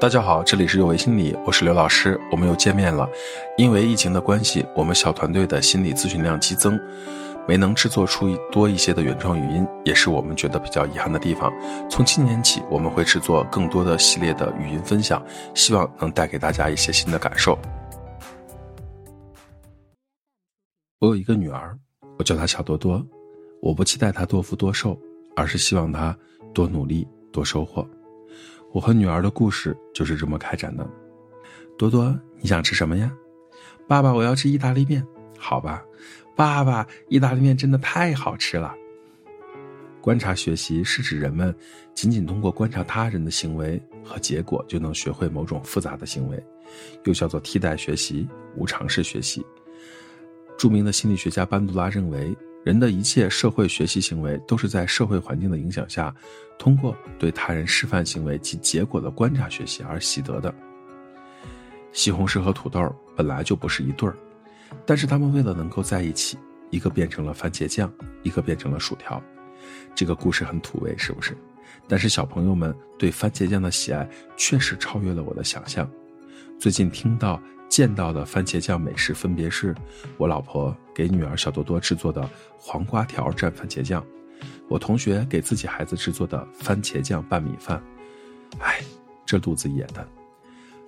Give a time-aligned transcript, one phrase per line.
[0.00, 3.10] 大家好，这里是有为心理，我是刘老师，我们又见面了。
[3.56, 6.78] 因为疫情的关系，我们小团队的心理咨询量激增，
[7.48, 11.52] 没能制作出多一些的原创语音，也是我们觉得比较遗憾的地方。
[11.90, 15.20] 从今年起，我们会制作更多的系列的语音分享，
[15.52, 17.58] 希望能带给大家一些新的感受。
[21.00, 21.76] 我有一个女儿，
[22.16, 23.04] 我叫她小多多。
[23.60, 24.96] 我不期待她多富多寿，
[25.34, 26.16] 而是希望她
[26.54, 27.84] 多努力，多收获。
[28.78, 30.88] 我和女儿的故事就是这么开展的。
[31.76, 33.12] 多多，你想吃什么呀？
[33.88, 35.04] 爸爸，我要吃意大利面。
[35.36, 35.82] 好吧，
[36.36, 38.72] 爸爸，意大利面真的太好吃了。
[40.00, 41.52] 观察学习是指人们
[41.92, 46.40] 仅仅通过观察他人的行为和结果就能学会某种复杂的行为，
[47.02, 49.44] 又叫做替代学习、无常式学习。
[50.56, 52.32] 著名的心理学家班杜拉认为。
[52.68, 56.14] 人的一切社会学习行为都是在社会环境的影响下，
[56.58, 60.54] 通过对他人示范行为及结果的观察学习而习得的。
[61.92, 64.14] 西红柿和土豆本来就不是一对儿，
[64.84, 66.36] 但是他们为了能够在一起，
[66.68, 67.90] 一个变成了番茄酱，
[68.22, 69.18] 一个变成了薯条。
[69.94, 71.34] 这个故事很土味，是不是？
[71.88, 75.90] 但是小朋友们对番茄酱的喜爱确实超越了我的想象。
[76.58, 77.40] 最近听到。
[77.78, 79.72] 见到的番茄酱美食分别是，
[80.16, 84.04] 我老婆给女儿小多多制作的黄瓜条蘸番茄酱，
[84.66, 87.80] 我同学给自己孩子制作的番茄酱拌米饭。
[88.58, 88.80] 哎，
[89.24, 90.04] 这肚子野的。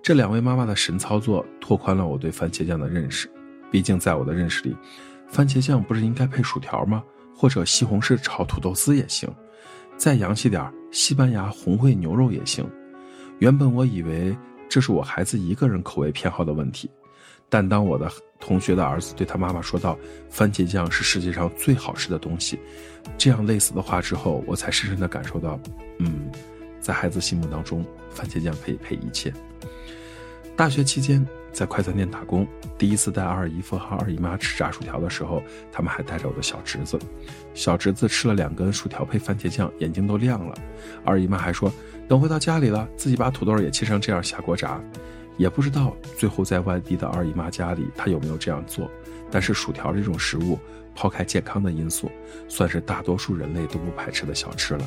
[0.00, 3.28] 这两位妈妈的神操作拓宽了我对番茄酱的认识。
[3.68, 4.76] 毕竟在我的认识里，
[5.26, 7.02] 番茄酱不是应该配薯条吗？
[7.34, 9.28] 或者西红柿炒土豆丝也行，
[9.96, 12.64] 再洋气点西班牙红烩牛肉也行。
[13.40, 14.38] 原本我以为。
[14.68, 16.90] 这是我孩子一个人口味偏好的问题，
[17.48, 22.58] 但当我的同学的儿子对他妈妈说道“番茄酱是世界上最好吃的东西”
[23.16, 25.58] 这样类似的话之后，我才深深的感受到，
[25.98, 26.30] 嗯，
[26.80, 29.32] 在孩子心目当中，番茄酱可以配一切。
[30.56, 31.24] 大学期间
[31.56, 36.98] 在快餐店打工，第一次带二姨夫和二姨妈吃炸薯条的时候，他们还带着我的小侄子，
[37.54, 40.54] 小侄子吃了两根薯条配番茄酱，眼睛都亮了，
[41.02, 41.72] 二姨妈还说。
[42.06, 44.78] 等回到家里了，自己把土豆也切成这样下锅炸，
[45.38, 48.90] 也不知道最后在外地的二姨妈家里她有没有这样做。
[49.30, 50.58] 但是薯条这种食物，
[50.94, 52.10] 抛开健康的因素，
[52.48, 54.86] 算是大多数人类都不排斥的小吃了。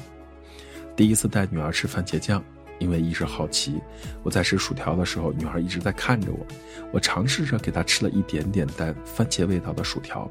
[0.96, 2.44] 第一次带女儿吃番茄酱，
[2.79, 3.79] 因为一时好奇，
[4.23, 6.45] 我在吃薯条的时候，女孩一直在看着我，
[6.91, 10.29] 我尝试着给她吃了一点点带番茄味道的薯条，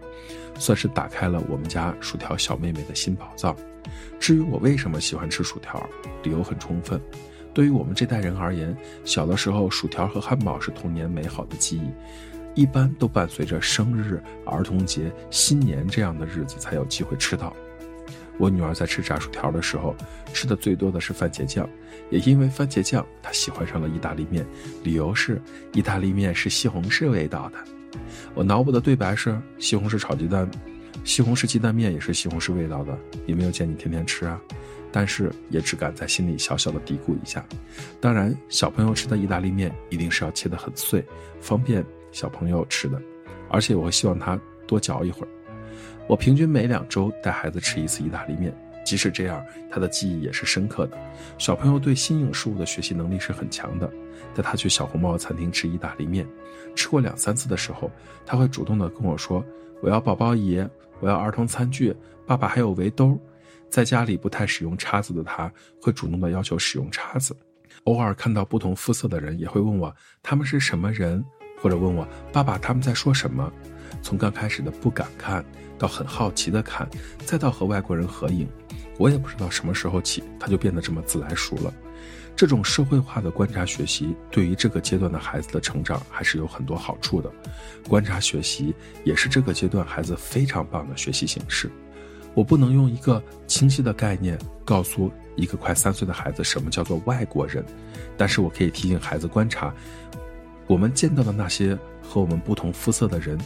[0.59, 3.55] 算是打开了我们家薯条小妹妹的新宝藏。
[4.19, 5.89] 至于我为什么喜欢吃薯条，
[6.23, 7.01] 理由很充分。
[7.55, 17.55] 对于我们这代人而言，小的时候薯条和汉堡是童年美好的记忆，一般都伴随着生日、儿童节、新年这样的日子才有机会吃到。
[18.39, 19.95] 我女儿在吃炸薯条的时候，
[20.33, 21.69] 吃的最多的是番茄酱，
[22.11, 24.47] 也因为番茄酱，她喜欢上了意大利面，
[24.83, 25.41] 理由是
[25.73, 27.59] 意大利面是西红柿味道的。
[28.35, 30.49] 我脑补的对白是西红柿炒鸡蛋。
[31.05, 32.97] 西红柿鸡蛋面也是西红柿味道的，
[33.27, 34.39] 也没有见你天天吃啊，
[34.93, 37.45] 但是也只敢在心里小小的嘀咕一下。
[38.01, 41.03] 当然，小朋友吃的意大利面一定是要切得很碎，
[41.41, 43.01] 方便小朋友吃的，
[43.49, 45.29] 而且我会希望他多嚼一会儿。
[46.07, 50.99] 我平均每两周带孩子吃一次意大利面，即使这样，他的记忆也是深刻的。
[51.39, 53.91] 小朋友对新颖事物的学习能力是很强的。
[54.35, 56.27] 带他去小红帽餐厅吃意大利面，
[56.75, 57.91] 吃过两三次的时候，
[58.27, 59.45] 他会主动的跟我说
[59.83, 60.65] ：“我要宝宝椅。”
[61.01, 61.95] 我要儿童餐具，
[62.27, 63.17] 爸爸还有围兜。
[63.71, 65.49] 在家里不太使用叉子的他，
[65.81, 67.37] 会主动的要求使用叉子。
[67.85, 71.25] 偶尔看到不同肤色的人，也会问我他们是什么人，
[71.63, 73.49] 或者问我爸爸他们在说什么。
[74.03, 75.45] 从刚开始的不敢看，
[75.79, 76.89] 到很好奇的看，
[77.25, 78.49] 再到和外国人合影，
[78.99, 81.73] 我也不知道什么时候起，他就变得这么自来熟了。
[82.35, 87.29] 这种社会化的观察学习，对于这个阶段的孩子的成长还是有很多好处的。
[87.89, 88.73] 观察学习
[89.05, 91.69] 也是这个阶段孩子非常棒的学习形式。
[92.35, 97.65] 我不能用一个清晰的概念告诉一个快三岁的孩子什么叫做外国人，
[98.17, 99.75] 但是我可以提醒孩子观察
[100.69, 103.37] 我们见到的那些和我们不同肤色的人，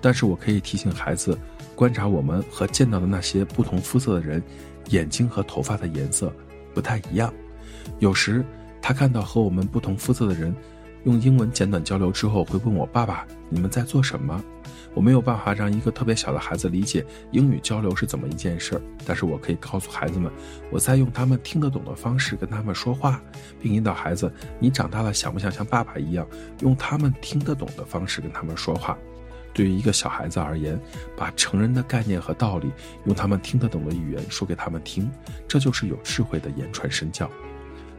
[0.00, 1.38] 但是我可以提醒孩子
[1.74, 4.42] 观察我们和见到的那些不同肤色的人
[4.88, 6.32] 眼睛和头发的颜色
[6.74, 7.32] 不太一样。
[7.98, 8.44] 有时，
[8.80, 10.54] 他看到和我们不同肤色的人，
[11.04, 14.42] 用英文简短交流之后，会问我：“爸爸，你们在做什么？”
[14.92, 20.32] 我没有办法让一个特别小的孩子理解英语交流是怎么一件事儿，但是我可以告诉孩子们，
[20.72, 23.22] 我在用他们听得懂的方式跟他们说话，
[23.60, 26.26] 并引导孩子：“你长大了想不想像爸爸一样，
[26.62, 28.98] 用他们听得懂的方式跟他们说话？”
[29.52, 30.80] 对于一个小孩子而言，
[31.16, 32.70] 把成人的概念和道理
[33.04, 35.10] 用他们听得懂的语言说给他们听，
[35.48, 37.30] 这就是有智慧的言传身教。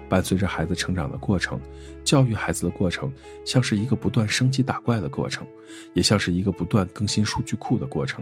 [0.10, 1.58] 伴随着孩子成长的过程，
[2.04, 3.10] 教育孩子的过程，
[3.46, 5.48] 像是一个不断升级打怪的过程，
[5.94, 8.22] 也像是一个不断更新数据库的过程。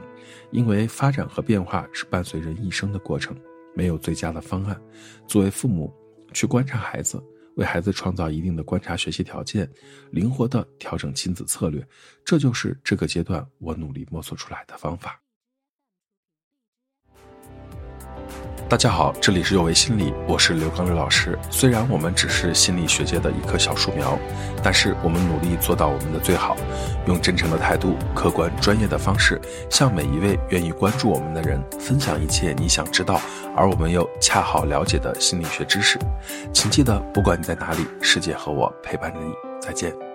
[0.51, 3.35] 因为发展和变化是伴随人一生的过程，
[3.73, 4.79] 没有最佳的方案。
[5.25, 5.91] 作为父母，
[6.31, 7.19] 去观察孩子，
[7.59, 9.69] 为孩子创造一定的观察学习条件，
[10.11, 11.85] 灵活的调整亲子策略，
[12.23, 15.21] 这就是这个阶段我努力摸索出来的方法。
[18.67, 21.37] 大家好，这里是有为心理，我是刘刚刘老师。
[21.49, 24.17] 虽然我们只是心理学界的一棵小树苗，
[24.63, 26.55] 但是我们努力做到我们的最好，
[27.07, 29.39] 用真诚的态度、客观专业的方式，
[29.69, 33.19] 向每一位愿意关注我们的人分享一切你想知道
[33.55, 35.97] 而我们又恰好了解的心理学知识。
[36.53, 39.31] 请记得，不管你在哪里，世界和我陪伴着你。
[39.59, 40.08] 再见。